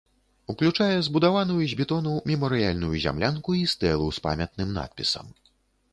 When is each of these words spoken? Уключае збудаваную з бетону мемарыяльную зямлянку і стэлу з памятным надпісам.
Уключае 0.53 0.95
збудаваную 1.07 1.57
з 1.73 1.77
бетону 1.83 2.13
мемарыяльную 2.31 2.95
зямлянку 3.07 3.49
і 3.61 3.65
стэлу 3.75 4.07
з 4.19 4.25
памятным 4.29 4.69
надпісам. 4.79 5.33